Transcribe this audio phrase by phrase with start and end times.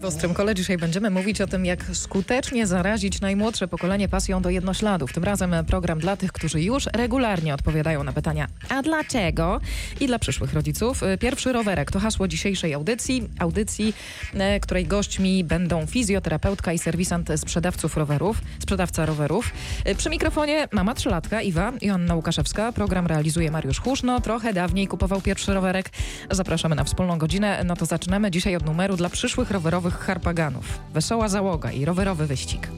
[0.00, 4.50] W Ostrym Kole dzisiaj będziemy mówić o tym, jak skutecznie zarazić najmłodsze pokolenie pasją do
[4.50, 5.12] jednośladów.
[5.12, 9.60] Tym razem program dla tych, którzy już regularnie odpowiadają na pytania a dlaczego?
[10.00, 11.00] I dla przyszłych rodziców.
[11.20, 13.94] Pierwszy rowerek to hasło dzisiejszej audycji, audycji,
[14.34, 19.50] e, której gośćmi będą fizjoterapeutka i serwisant sprzedawców rowerów, sprzedawca rowerów.
[19.84, 22.72] E, Przy mikrofonie mama trzylatka Iwa, Joanna Łukaszewska.
[22.72, 24.20] Program realizuje Mariusz Huszno.
[24.20, 25.90] Trochę dawniej kupował pierwszy rowerek.
[26.30, 27.64] Zapraszamy na wspólną godzinę.
[27.64, 30.78] No to zaczynamy dzisiaj od numeru dla przyszłych rowerowych harpaganów.
[30.94, 32.68] Wesoła załoga i rowerowy wyścig.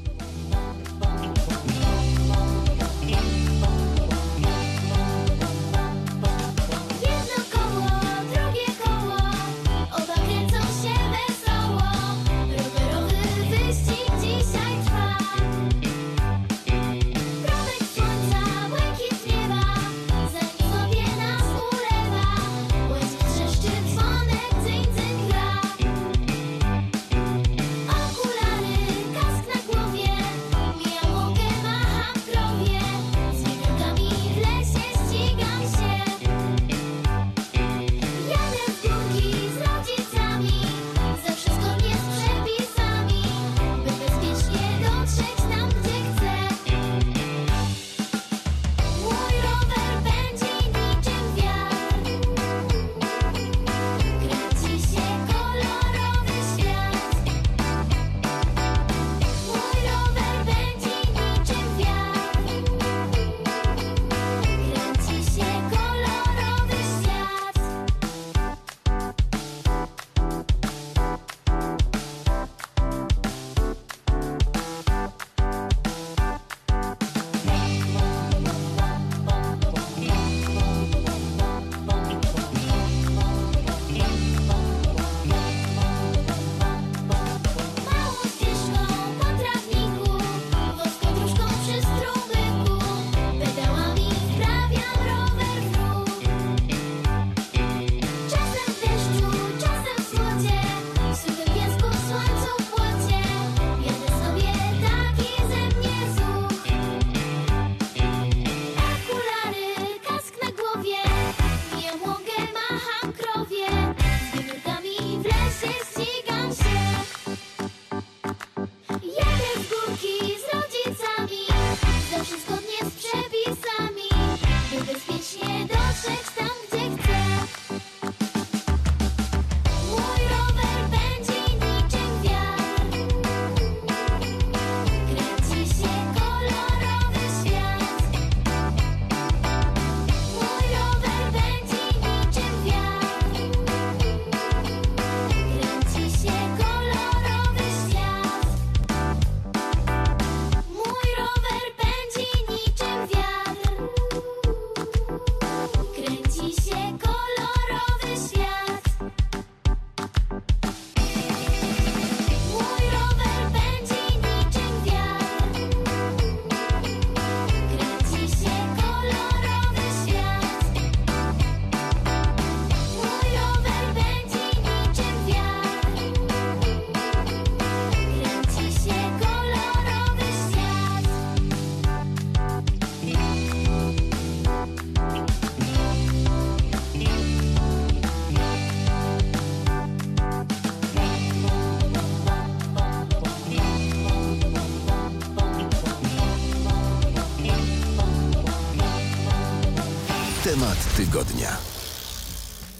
[201.31, 201.57] Tygodnia.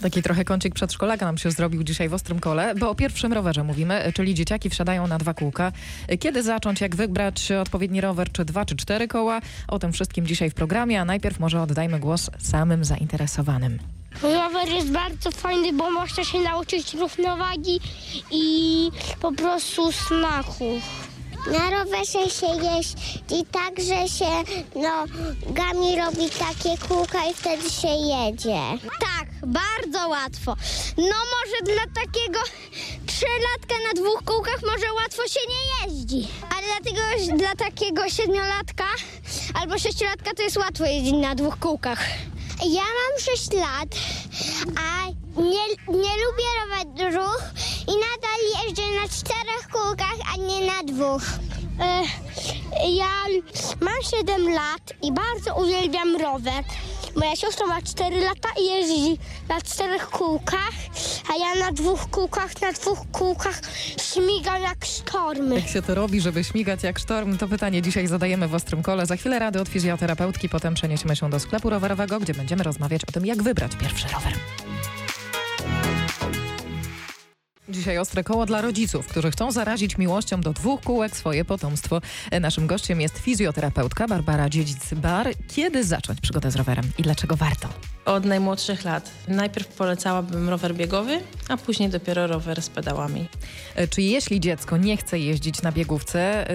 [0.01, 3.63] Taki trochę kącik przedszkolaka nam się zrobił dzisiaj w Ostrym Kole, bo o pierwszym rowerze
[3.63, 5.71] mówimy, czyli dzieciaki wsiadają na dwa kółka.
[6.19, 9.41] Kiedy zacząć, jak wybrać odpowiedni rower, czy dwa, czy cztery koła?
[9.67, 13.79] O tym wszystkim dzisiaj w programie, a najpierw może oddajmy głos samym zainteresowanym.
[14.23, 17.79] Rower jest bardzo fajny, bo można się nauczyć równowagi
[18.31, 18.91] i
[19.21, 20.81] po prostu smaku.
[21.47, 24.43] Na rowerze się jeździ tak, że się
[24.75, 28.59] nogami robi takie kółka i wtedy się jedzie.
[28.99, 30.55] Tak, bardzo łatwo.
[30.97, 31.03] No
[31.33, 32.39] może dla takiego
[33.05, 36.27] trzylatka na dwóch kółkach może łatwo się nie jeździ.
[36.41, 38.85] Ale dla, tego, dla takiego siedmiolatka
[39.53, 41.99] albo sześciolatka to jest łatwo jeździć na dwóch kółkach.
[42.69, 43.89] Ja mam 6 lat,
[44.77, 47.41] a nie, nie lubię rowerów
[47.87, 51.23] i nadal jeżdżę na czterech kółkach, a nie na dwóch.
[51.79, 52.01] E,
[52.91, 53.07] ja
[53.81, 56.63] mam 7 lat i bardzo uwielbiam rower.
[57.15, 59.17] moja siostra ma 4 lata i jeździ
[59.49, 60.73] na czterech kółkach,
[61.33, 63.61] a ja na dwóch kółkach, na dwóch kółkach
[64.13, 65.55] śmigam jak sztormy.
[65.55, 67.37] Jak się to robi, żeby śmigać jak sztorm?
[67.37, 69.05] To pytanie dzisiaj zadajemy w Ostrym Kole.
[69.05, 73.11] Za chwilę rady od fizjoterapeutki, potem przeniesiemy się do sklepu rowerowego, gdzie będziemy rozmawiać o
[73.11, 74.33] tym, jak wybrać pierwszy rower.
[77.71, 82.01] Dzisiaj ostre koło dla rodziców, którzy chcą zarazić miłością do dwóch kółek swoje potomstwo.
[82.41, 85.33] Naszym gościem jest fizjoterapeutka Barbara Dziedzic-Bar.
[85.47, 87.67] Kiedy zacząć przygodę z rowerem i dlaczego warto?
[88.05, 89.11] Od najmłodszych lat.
[89.27, 91.19] Najpierw polecałabym rower biegowy,
[91.49, 93.27] a później dopiero rower z pedałami.
[93.75, 96.45] E, Czy jeśli dziecko nie chce jeździć na biegówce,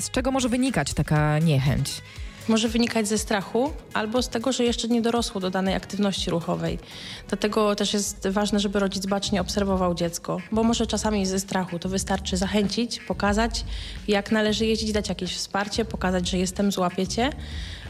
[0.00, 1.90] z czego może wynikać taka niechęć?
[2.48, 6.78] Może wynikać ze strachu albo z tego, że jeszcze nie dorosło do danej aktywności ruchowej.
[7.28, 11.88] Dlatego też jest ważne, żeby rodzic bacznie obserwował dziecko, bo może czasami ze strachu to
[11.88, 13.64] wystarczy zachęcić, pokazać,
[14.08, 17.30] jak należy jeździć, dać jakieś wsparcie, pokazać, że jestem, złapię cię,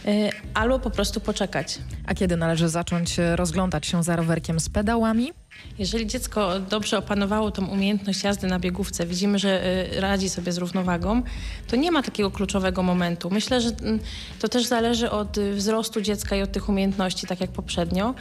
[0.06, 1.78] y, albo po prostu poczekać.
[2.06, 5.32] A kiedy należy zacząć e, rozglądać się za rowerkiem z pedałami?
[5.78, 9.66] Jeżeli dziecko dobrze opanowało tą umiejętność jazdy na biegówce, widzimy, że
[9.96, 11.22] y, radzi sobie z równowagą,
[11.66, 13.30] to nie ma takiego kluczowego momentu.
[13.30, 14.00] Myślę, że mm,
[14.40, 18.14] to też zależy od y, wzrostu dziecka i od tych umiejętności, tak jak poprzednio,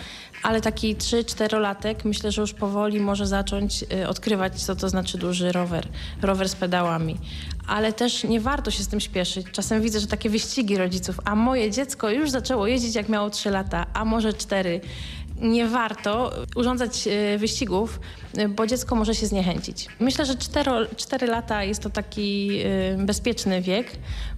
[0.44, 5.52] ale taki 3-4-latek myślę, że już powoli może zacząć y, odkrywać, co to znaczy duży
[5.52, 5.88] rower,
[6.22, 7.18] rower z pedałami.
[7.68, 9.48] Ale też nie warto się z tym śpieszyć.
[9.52, 13.50] Czasem widzę, że takie wyścigi rodziców, a moje dziecko już zaczęło jeździć jak miało 3
[13.50, 14.82] lata, a może 4
[15.44, 18.00] nie warto urządzać e, wyścigów,
[18.38, 19.88] e, bo dziecko może się zniechęcić.
[20.00, 20.36] Myślę, że
[20.96, 23.92] 4, lata jest to taki e, bezpieczny wiek,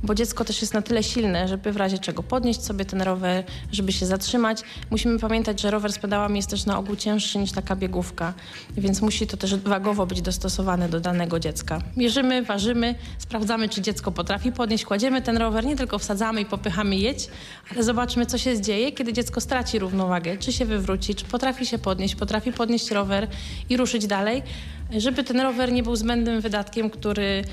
[0.04, 3.44] bo dziecko też jest na tyle silne, żeby w razie czego podnieść sobie ten rower,
[3.72, 4.62] żeby się zatrzymać.
[4.92, 8.34] Musimy pamiętać, że rower z pedałami jest też na ogół cięższy niż taka biegówka,
[8.78, 11.81] więc musi to też wagowo być dostosowane do danego dziecka.
[11.98, 16.96] Mierzymy, ważymy, sprawdzamy, czy dziecko potrafi podnieść, kładziemy ten rower, nie tylko wsadzamy i popychamy
[16.96, 17.28] jedź,
[17.72, 21.77] ale zobaczmy, co się dzieje, kiedy dziecko straci równowagę, czy się wywróci, czy potrafi się
[21.77, 23.27] podnieść, potrafi podnieść rower
[23.69, 24.44] i ruszyć dalej,
[24.92, 27.44] żeby ten rower nie był zbędnym wydatkiem, który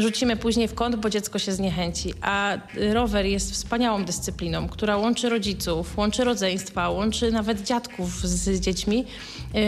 [0.00, 2.14] rzucimy później w kąt, bo dziecko się zniechęci.
[2.20, 2.58] A
[2.92, 9.04] rower jest wspaniałą dyscypliną, która łączy rodziców, łączy rodzeństwa, łączy nawet dziadków z dziećmi,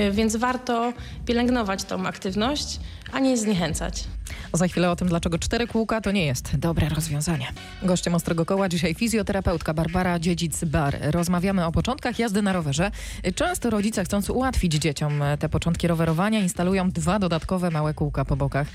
[0.09, 0.93] y, więc warto
[1.27, 2.81] pielęgnować tą aktywność,
[3.13, 4.05] a nie zniechęcać.
[4.53, 7.47] Za chwilę o tym, dlaczego cztery kółka to nie jest dobre rozwiązanie.
[7.83, 10.97] Gościem Ostrego Koła dzisiaj fizjoterapeutka Barbara Dziedzic-Bar.
[11.01, 12.91] Rozmawiamy o początkach jazdy na rowerze.
[13.35, 18.67] Często rodzice chcąc ułatwić dzieciom te początki rowerowania instalują dwa dodatkowe małe kółka po bokach.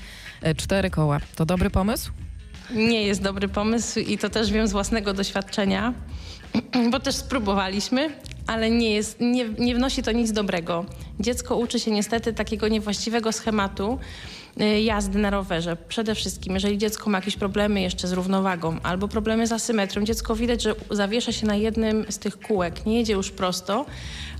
[0.56, 1.20] Cztery koła.
[1.36, 2.12] To dobry pomysł?
[2.74, 5.94] Nie jest dobry pomysł i to też wiem z własnego doświadczenia,
[6.92, 8.10] bo też spróbowaliśmy,
[8.46, 10.84] ale nie, jest, nie, nie wnosi to nic dobrego.
[11.20, 13.98] Dziecko uczy się niestety takiego niewłaściwego schematu,
[14.56, 15.76] jazdy na rowerze.
[15.88, 20.36] Przede wszystkim, jeżeli dziecko ma jakieś problemy jeszcze z równowagą albo problemy z asymetrią, dziecko
[20.36, 23.86] widać, że zawiesza się na jednym z tych kółek, nie jedzie już prosto,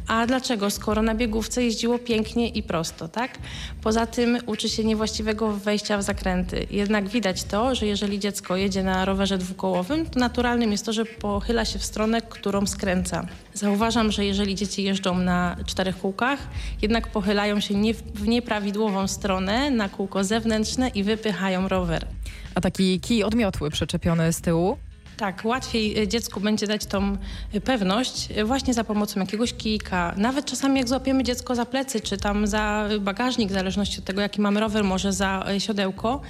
[0.07, 0.71] a dlaczego?
[0.71, 3.39] Skoro na biegówce jeździło pięknie i prosto, tak?
[3.83, 6.67] Poza tym uczy się niewłaściwego wejścia w zakręty.
[6.71, 11.05] Jednak widać to, że jeżeli dziecko jedzie na rowerze dwukołowym, to naturalnym jest to, że
[11.05, 13.27] pochyla się w stronę, którą skręca.
[13.55, 16.39] Zauważam, że jeżeli dzieci jeżdżą na czterech kółkach,
[16.83, 22.07] jednak pochylają się nie w nieprawidłową stronę, na kółko zewnętrzne i wypychają rower.
[22.55, 24.77] A taki kij odmiotły przyczepiony z tyłu?
[25.17, 27.17] Tak, łatwiej y, dziecku będzie dać tą
[27.55, 30.15] y, pewność y, właśnie za pomocą jakiegoś kijka.
[30.17, 34.21] Nawet czasami jak złapiemy dziecko za plecy, czy tam za bagażnik, w zależności od tego,
[34.21, 36.21] jaki mamy rower, może za siodełko,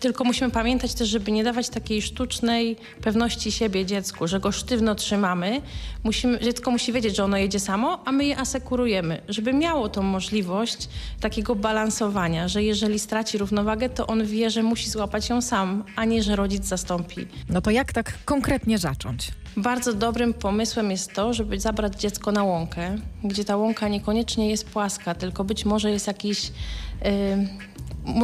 [0.00, 4.94] tylko musimy pamiętać też, żeby nie dawać takiej sztucznej pewności siebie dziecku, że go sztywno
[4.94, 5.60] trzymamy.
[6.04, 10.02] Musimy, dziecko musi wiedzieć, że ono jedzie samo, a my je asekurujemy, żeby miało tą
[10.02, 10.88] możliwość
[11.20, 16.04] takiego balansowania, że jeżeli straci równowagę, to on wie, że musi złapać ją sam, a
[16.04, 17.26] nie, że rodzic zastąpi.
[17.48, 19.30] No to jak tak konkretnie zacząć?
[19.56, 24.70] Bardzo dobrym pomysłem jest to, żeby zabrać dziecko na łąkę, gdzie ta łąka niekoniecznie jest
[24.70, 26.52] płaska, tylko być może jest jakiś...
[27.04, 27.73] Yy,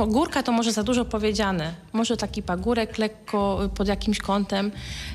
[0.09, 1.75] Górka to może za dużo powiedziane.
[1.93, 4.73] Może taki pagórek lekko y, pod jakimś kątem,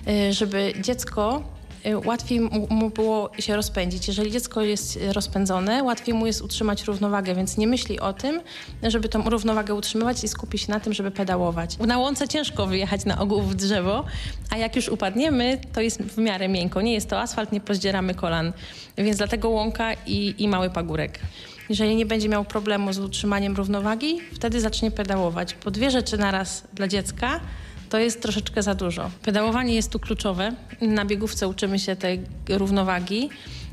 [0.07, 1.43] y, żeby dziecko
[1.85, 4.07] y, łatwiej mu było się rozpędzić.
[4.07, 8.41] Jeżeli dziecko jest rozpędzone, łatwiej mu jest utrzymać równowagę, więc nie myśli o tym,
[8.83, 11.77] żeby tą równowagę utrzymywać i skupi się na tym, żeby pedałować.
[11.77, 14.05] Na łące ciężko wyjechać na ogół w drzewo,
[14.49, 16.81] a jak już upadniemy, to jest w miarę miękko.
[16.81, 18.53] Nie jest to asfalt, nie pozdzieramy kolan,
[18.97, 21.19] więc dlatego łąka i, i mały pagórek.
[21.69, 25.53] Jeżeli nie będzie miał problemu z utrzymaniem równowagi, wtedy zacznie pedałować.
[25.53, 27.39] Po dwie rzeczy naraz dla dziecka
[27.89, 29.09] to jest troszeczkę za dużo.
[29.21, 30.55] Pedałowanie jest tu kluczowe.
[30.81, 33.29] Na biegówce uczymy się tej równowagi.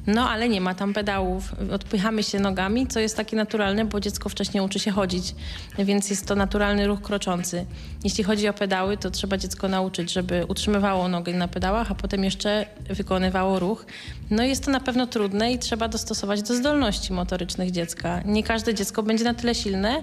[0.06, 4.28] No ale nie ma tam pedałów, odpychamy się nogami, co jest takie naturalne, bo dziecko
[4.28, 5.34] wcześniej uczy się chodzić,
[5.78, 7.66] więc jest to naturalny ruch kroczący.
[8.04, 12.24] Jeśli chodzi o pedały, to trzeba dziecko nauczyć, żeby utrzymywało nogę na pedałach, a potem
[12.24, 13.86] jeszcze wykonywało ruch.
[14.30, 18.22] No jest to na pewno trudne i trzeba dostosować do zdolności motorycznych dziecka.
[18.24, 20.02] Nie każde dziecko będzie na tyle silne,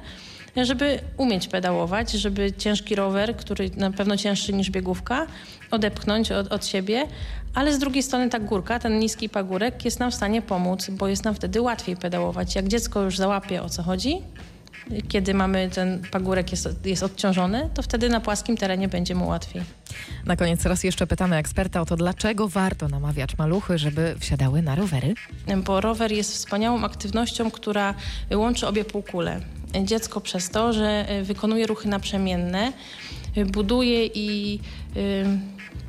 [0.66, 5.28] żeby umieć pedałować, żeby ciężki rower, który na pewno cięższy niż biegówka,
[5.72, 7.08] odepchnąć od, od siebie,
[7.54, 11.08] ale z drugiej strony ta górka, ten niski pagórek jest nam w stanie pomóc, bo
[11.08, 12.56] jest nam wtedy łatwiej pedałować.
[12.56, 14.22] Jak dziecko już załapie o co chodzi,
[15.08, 19.62] kiedy mamy ten pagórek jest, jest odciążony, to wtedy na płaskim terenie będzie mu łatwiej.
[20.26, 24.76] Na koniec raz jeszcze pytamy eksperta o to, dlaczego warto namawiać maluchy, żeby wsiadały na
[24.76, 25.14] rowery.
[25.66, 27.94] Bo rower jest wspaniałą aktywnością, która
[28.36, 29.42] łączy obie półkule.
[29.84, 32.74] Dziecko przez to, że wykonuje ruchy naprzemienne,
[33.46, 34.60] buduje i
[34.98, 35.26] y,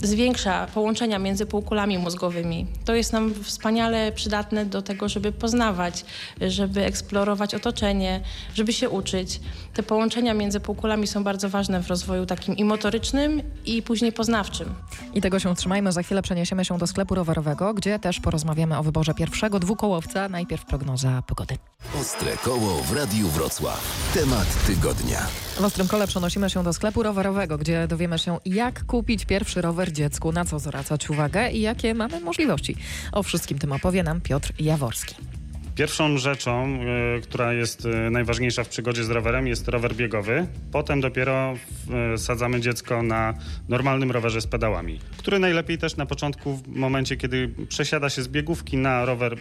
[0.03, 2.67] zwiększa połączenia między półkulami mózgowymi.
[2.85, 6.05] To jest nam wspaniale przydatne do tego, żeby poznawać,
[6.41, 8.21] żeby eksplorować otoczenie,
[8.55, 9.41] żeby się uczyć.
[9.75, 14.75] Te połączenia między półkulami są bardzo ważne w rozwoju takim i motorycznym, i później poznawczym.
[15.15, 15.93] I tego się trzymajmy.
[15.93, 20.29] Za chwilę przeniesiemy się do sklepu rowerowego, gdzie też porozmawiamy o wyborze pierwszego dwukołowca.
[20.29, 21.57] Najpierw prognoza pogody.
[22.01, 24.11] Ostre koło w Radiu Wrocław.
[24.15, 25.27] Temat tygodnia.
[25.57, 29.93] W Ostrym Kole przenosimy się do sklepu rowerowego, gdzie dowiemy się, jak kupić pierwszy rower
[29.93, 32.77] dziecku, na co zwracać uwagę i jakie mamy możliwości.
[33.13, 35.40] O wszystkim tym opowie nam Piotr Jaworski.
[35.81, 36.79] Pierwszą rzeczą,
[37.19, 40.47] y, która jest y, najważniejsza w przygodzie z rowerem, jest rower biegowy.
[40.73, 41.55] Potem dopiero
[42.15, 43.35] y, sadzamy dziecko na
[43.69, 48.29] normalnym rowerze z pedałami, który najlepiej też na początku, w momencie kiedy przesiada się z
[48.29, 49.37] biegówki na rower,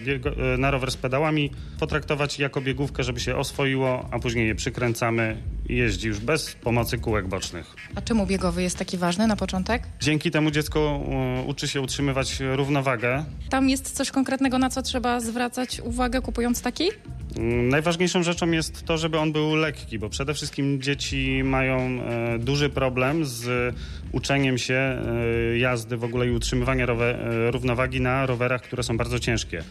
[0.58, 5.38] na rower z pedałami, potraktować jako biegówkę, żeby się oswoiło, a później je przykręcamy
[5.70, 7.76] i jeździ już bez pomocy kółek bocznych.
[7.96, 9.84] A czemu biegowy jest taki ważny na początek?
[10.00, 11.04] Dzięki temu dziecko
[11.48, 13.26] uczy się utrzymywać równowagę.
[13.50, 16.90] Tam jest coś konkretnego, na co trzeba zwracać uwagę kupując taki?
[17.38, 22.40] Mm, Najważniejszą rzeczą jest to, żeby on był lekki, bo przede wszystkim dzieci mają e,
[22.40, 23.76] duży problem z
[24.12, 29.20] uczeniem się e, jazdy w ogóle i utrzymywania e, równowagi na rowerach, które są bardzo
[29.20, 29.64] ciężkie.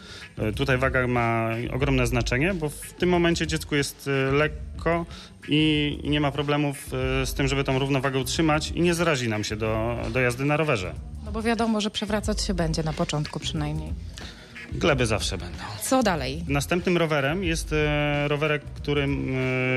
[0.56, 5.06] Tutaj waga ma ogromne znaczenie, bo w tym momencie dziecku jest lekko
[5.48, 6.86] i, nie ma problemów
[7.24, 10.56] z tym, żeby tą równowagę utrzymać i nie zrazi nam się do, do jazdy na
[10.56, 10.94] rowerze.
[11.24, 13.92] No bo wiadomo, że przewracać się będzie na początku przynajmniej.
[14.72, 15.58] Gleby zawsze będą.
[15.82, 16.44] Co dalej?
[16.48, 19.06] Następnym rowerem jest e, rowerek, który e,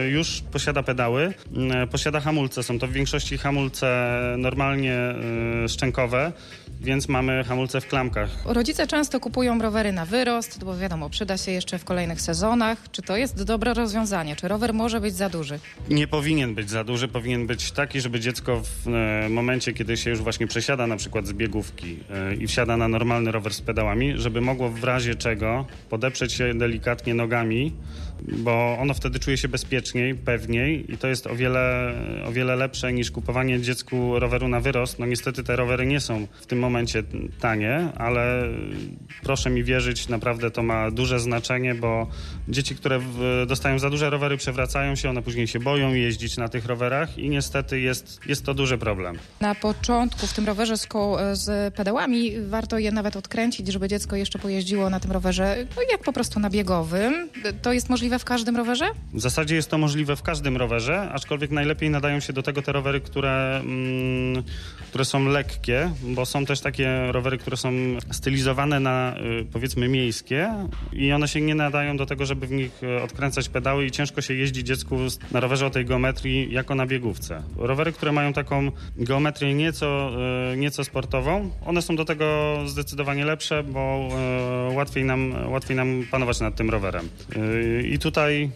[0.10, 1.34] już posiada pedały,
[1.72, 2.64] e, posiada hamulce.
[2.64, 6.32] Są to w większości hamulce normalnie e, szczękowe,
[6.82, 8.30] więc mamy hamulce w klamkach.
[8.46, 12.78] Rodzice często kupują rowery na wyrost, bo wiadomo, przyda się jeszcze w kolejnych sezonach.
[12.92, 14.36] Czy to jest dobre rozwiązanie?
[14.36, 15.60] Czy rower może być za duży?
[15.90, 20.10] Nie powinien być za duży, powinien być taki, żeby dziecko w e, momencie, kiedy się
[20.10, 24.14] już właśnie przesiada na przykład z biegówki e, i wsiada na normalny rower z pedałami,
[24.16, 27.74] żeby mogło w razie czego podeprzeć się delikatnie nogami,
[28.28, 31.94] bo ono wtedy czuje się bezpieczniej, pewniej i to jest o wiele,
[32.26, 35.00] o wiele lepsze niż kupowanie dziecku roweru na wyrost.
[35.00, 37.04] No niestety te rowery nie są w tym momencie
[37.40, 38.44] tanie, ale
[39.24, 42.08] proszę mi wierzyć, naprawdę to ma duże znaczenie, bo
[42.50, 43.02] dzieci, które
[43.48, 47.30] dostają za duże rowery, przewracają się, one później się boją jeździć na tych rowerach i
[47.30, 49.18] niestety jest, jest to duży problem.
[49.42, 50.88] Na początku w tym rowerze z,
[51.34, 56.04] z pedałami warto je nawet odkręcić, żeby dziecko jeszcze pojeździło na tym rowerze, no jak
[56.04, 57.30] po prostu na biegowym.
[57.62, 58.86] To jest możliwe w każdym rowerze?
[59.14, 62.72] W zasadzie jest to możliwe w każdym rowerze, aczkolwiek najlepiej nadają się do tego te
[62.72, 64.44] rowery, które, mm,
[64.90, 67.72] które są lekkie, bo są też takie rowery, które są
[68.12, 70.54] stylizowane na y, powiedzmy miejskie
[70.94, 74.22] i one się nie nadają do tego, żeby w nich y, odkręcać pedały i ciężko
[74.22, 74.98] się jeździ dziecku
[75.32, 77.44] na rowerze o tej geometrii jako na biegówce.
[77.58, 80.12] Rowery, które mają taką geometrię nieco,
[80.54, 84.10] y, nieco sportową, one są do tego zdecydowanie lepsze, bo
[84.74, 87.10] łatwiej nam, łatwiej nam panować nad tym rowerem.
[87.84, 88.52] I tutaj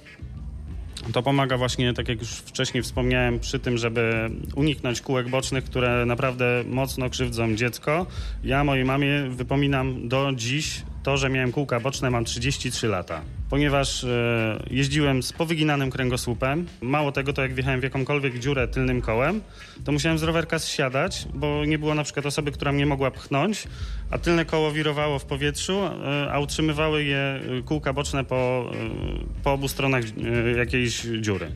[1.13, 6.05] to pomaga właśnie, tak jak już wcześniej wspomniałem, przy tym, żeby uniknąć kółek bocznych, które
[6.05, 8.05] naprawdę mocno krzywdzą dziecko.
[8.43, 13.21] Ja mojej mamie wypominam do dziś to, że miałem kółka boczne, mam 33 lata.
[13.49, 19.01] Ponieważ e, jeździłem z powyginanym kręgosłupem, mało tego, to jak wjechałem w jakąkolwiek dziurę tylnym
[19.01, 19.41] kołem,
[19.83, 23.67] to musiałem z rowerka zsiadać, bo nie było na przykład osoby, która mnie mogła pchnąć,
[24.11, 29.43] a tylne koło wirowało w powietrzu, e, a utrzymywały je e, kółka boczne po, e,
[29.43, 31.51] po obu stronach e, jakiejś dziury.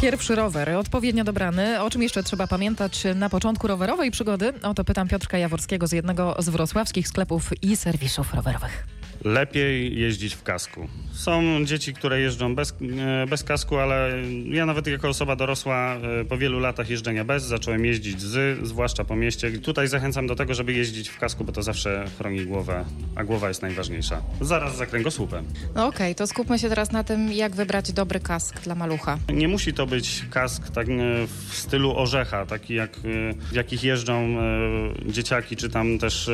[0.00, 1.80] Pierwszy rower, odpowiednio dobrany.
[1.82, 4.52] O czym jeszcze trzeba pamiętać na początku rowerowej przygody?
[4.62, 8.86] O to pytam Piotrka Jaworskiego z jednego z wrocławskich sklepów i serwisów rowerowych.
[9.24, 10.88] Lepiej jeździć w kasku.
[11.12, 12.74] Są dzieci, które jeżdżą bez,
[13.22, 14.12] e, bez kasku, ale
[14.44, 19.04] ja nawet jako osoba dorosła e, po wielu latach jeżdżenia bez zacząłem jeździć z, zwłaszcza
[19.04, 19.52] po mieście.
[19.52, 23.48] Tutaj zachęcam do tego, żeby jeździć w kasku, bo to zawsze chroni głowę, a głowa
[23.48, 24.22] jest najważniejsza.
[24.40, 25.44] Zaraz za kręgosłupem.
[25.74, 29.18] No okej, to skupmy się teraz na tym, jak wybrać dobry kask dla malucha.
[29.32, 30.92] Nie musi to być kask tak e,
[31.26, 32.90] w stylu orzecha, taki jak,
[33.50, 34.36] w jakich jeżdżą
[35.06, 36.30] dzieciaki, czy tam też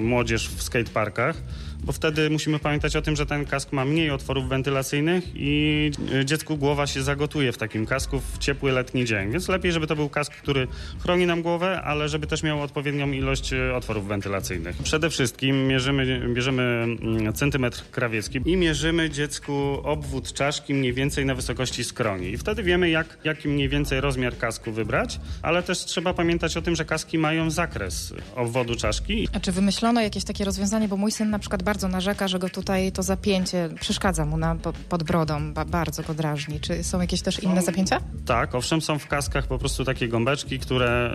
[0.00, 1.36] młodzież w skateparkach,
[1.84, 6.24] bo wtedy musimy pamiętać o tym, że ten kask ma mniej otworów wentylacyjnych i e,
[6.24, 9.32] dziecku głowa się zagotuje w takim kasku w ciepły letni dzień.
[9.32, 10.68] Więc lepiej, żeby to był kask, który
[11.02, 14.76] chroni nam głowę, ale żeby też miał odpowiednią ilość e, otworów wentylacyjnych.
[14.76, 21.34] Przede wszystkim mierzymy, bierzemy mm, centymetr krawiecki i mierzymy dziecku obwód czaszki mniej więcej na
[21.34, 22.30] wysokości skroni.
[22.30, 26.62] I wtedy wiemy, jak, jaki mniej więcej rozmiar kasku wybrać, ale też trzeba pamiętać o
[26.62, 31.12] tym, że kaski mają zakres obwodu czaszki A czy wymyślono jakieś takie rozwiązanie, bo mój
[31.12, 35.02] syn na przykład bardzo narzeka, że go tutaj to zapięcie przeszkadza mu na, po- pod
[35.02, 36.60] brodą, ba, bardzo go drażni.
[36.60, 38.00] Czy są jakieś też inne zapięcia?
[38.26, 41.10] Tak, owszem, są w kaskach po prostu takie gąbeczki, które,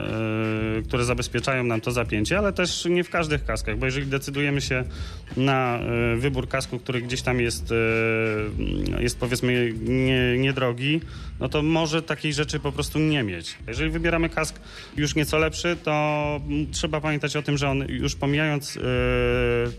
[0.80, 4.62] e, które zabezpieczają nam to zapięcie, ale też nie w każdych kaskach, bo jeżeli decydujemy
[4.62, 4.84] się
[5.38, 11.02] na e, wybór kasku, który gdzieś tam jest, e, jest powiedzmy nie, niedrogi,
[11.40, 13.58] no to może takiej rzeczy po prostu nie mieć.
[13.68, 14.60] Jeżeli wybieramy kask
[14.98, 15.94] już nieco lepszy, to
[16.72, 18.80] trzeba pamiętać o tym, że on już pomijając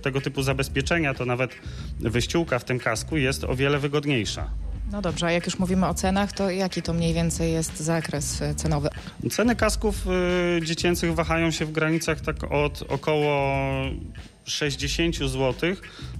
[0.02, 0.63] tego typu zabezpieczenia,
[1.18, 1.50] to nawet
[2.00, 4.50] wyściółka w tym kasku jest o wiele wygodniejsza.
[4.92, 8.42] No dobrze, a jak już mówimy o cenach, to jaki to mniej więcej jest zakres
[8.42, 8.88] e, cenowy?
[9.30, 13.56] Ceny kasków y, dziecięcych wahają się w granicach tak od około
[14.44, 15.54] 60 zł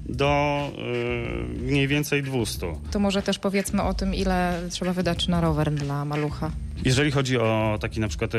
[0.06, 2.66] do y, mniej więcej 200.
[2.90, 6.50] To może też powiedzmy o tym, ile trzeba wydać na rower dla malucha.
[6.84, 8.38] Jeżeli chodzi o taki na przykład y,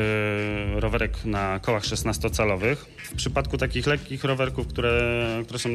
[0.74, 5.72] rowerek na kołach 16-calowych, w przypadku takich lekkich rowerków, które, które są y,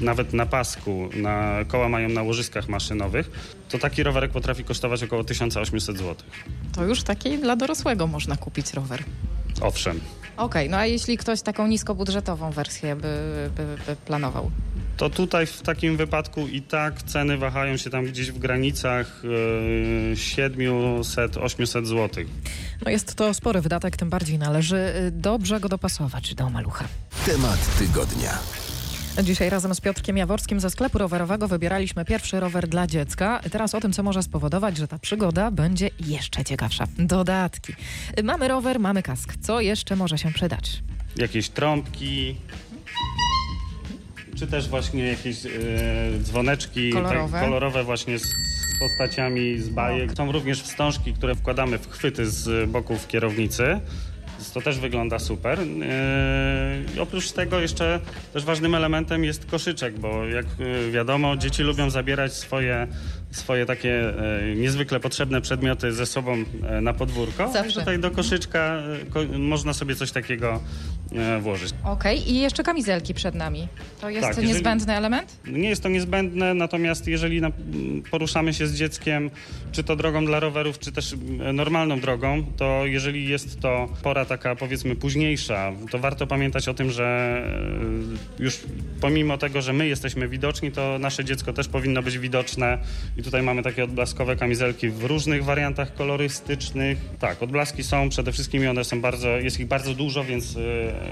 [0.00, 3.30] nawet na pasku, na koła mają na łożyskach maszynowych,
[3.68, 6.16] to taki rowerek potrafi kosztować około 1800 zł.
[6.72, 9.04] To już taki dla dorosłego można kupić rower.
[9.60, 10.00] Owszem.
[10.38, 14.50] Okej, no a jeśli ktoś taką niskobudżetową wersję by, by, by planował?
[14.96, 20.14] To tutaj w takim wypadku i tak ceny wahają się tam gdzieś w granicach e,
[20.14, 22.24] 700-800 zł.
[22.84, 26.84] No jest to spory wydatek, tym bardziej należy y, dobrze go dopasować do malucha.
[27.26, 28.38] Temat tygodnia.
[29.22, 33.40] Dzisiaj razem z Piotrkiem Jaworskim ze sklepu rowerowego wybieraliśmy pierwszy rower dla dziecka.
[33.50, 36.84] Teraz o tym, co może spowodować, że ta przygoda będzie jeszcze ciekawsza.
[36.98, 37.72] Dodatki.
[38.24, 39.34] Mamy rower, mamy kask.
[39.40, 40.82] Co jeszcze może się przydać?
[41.16, 42.36] Jakieś trąbki,
[44.38, 45.50] czy też właśnie jakieś e,
[46.22, 47.32] dzwoneczki Kolorowe.
[47.32, 48.22] Tak, kolorowe właśnie z
[48.80, 50.12] postaciami z bajek.
[50.16, 53.80] Są również wstążki, które wkładamy w chwyty z boków kierownicy.
[54.38, 55.58] Więc To też wygląda super.
[56.94, 58.00] Yy, oprócz tego jeszcze
[58.32, 62.86] też ważnym elementem jest koszyczek, bo jak yy, wiadomo, dzieci lubią zabierać swoje,
[63.30, 64.12] swoje takie
[64.48, 67.52] yy, niezwykle potrzebne przedmioty ze sobą yy, na podwórko.
[67.52, 67.70] Zawsze.
[67.70, 70.60] I tutaj do koszyczka ko- można sobie coś takiego
[71.40, 71.70] włożyć.
[71.84, 73.68] Okej, i jeszcze kamizelki przed nami.
[74.00, 75.36] To jest Tak, jeżeli- niezbędny element?
[75.46, 77.40] Nie jest to niezbędne, natomiast jeżeli
[78.10, 79.30] poruszamy się z dzieckiem,
[79.72, 84.24] czy to drogą dla rowerów, czy też m, normalną drogą, to jeżeli jest to pora
[84.24, 87.04] taka powiedzmy późniejsza, to warto pamiętać o tym, że
[88.38, 88.60] e, już
[89.00, 92.78] pomimo tego, że my jesteśmy widoczni, to nasze dziecko też powinno być widoczne
[93.16, 96.98] i tutaj mamy takie odblaskowe kamizelki w różnych wariantach kolorystycznych.
[97.18, 100.60] Tak, odblaski są przede wszystkim i one są bardzo, jest ich bardzo dużo, więc, e,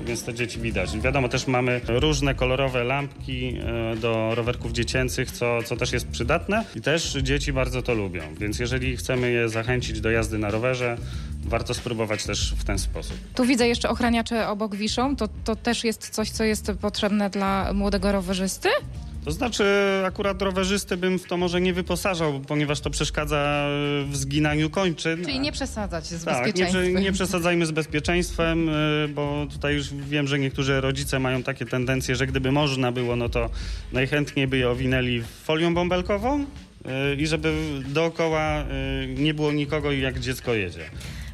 [0.04, 0.98] więc te dzieci widać.
[0.98, 3.58] Wiadomo, też mamy różne kolorowe lampki
[3.92, 8.22] e, do rowerków dziecięcych, co, co też jest przydatne i też dzieci bardzo to lubią,
[8.40, 10.96] więc jeżeli chcemy je zachęcić do jazdy na rowerze,
[11.44, 13.16] warto spróbować też w ten sposób.
[13.34, 15.16] Tu widzę jeszcze ochraniacze obok wiszą.
[15.16, 18.68] To, to też jest coś, co jest potrzebne dla młodego rowerzysty?
[19.26, 19.64] To znaczy,
[20.04, 23.66] akurat rowerzysty bym w to może nie wyposażał, ponieważ to przeszkadza
[24.10, 25.24] w zginaniu kończyn.
[25.24, 26.92] Czyli nie przesadzać z Tak, nie, bezpieczeństwem.
[26.94, 31.66] prze- nie przesadzajmy z bezpieczeństwem, y, bo tutaj już wiem, że niektórzy rodzice mają takie
[31.66, 33.50] tendencje, że gdyby można było, no to
[33.92, 36.46] najchętniej by je owinęli folią bąbelkową y,
[37.16, 37.54] i żeby
[37.88, 38.64] dookoła
[39.16, 40.84] nie było nikogo i jak dziecko jedzie.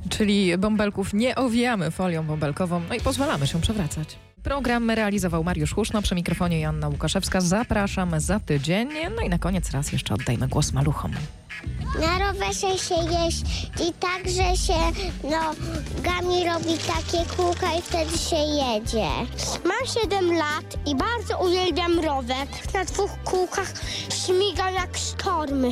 [0.08, 4.08] Czyli bąbelków nie owijamy folią bąbelkową, no i pozwalamy się przewracać.
[4.42, 7.40] Program realizował Mariusz Huszno, przy mikrofonie Joanna Łukaszewska.
[7.40, 8.88] Zapraszam za tydzień.
[9.16, 11.12] No i na koniec raz jeszcze oddajmy głos maluchom.
[12.00, 14.78] Na rowerze się jeździ tak, że się
[15.24, 19.08] nogami robi takie kółka i wtedy się jedzie.
[19.64, 22.46] Mam 7 lat i bardzo uwielbiam rower.
[22.74, 23.72] Na dwóch kółkach
[24.26, 25.68] śmigam jak sztormy.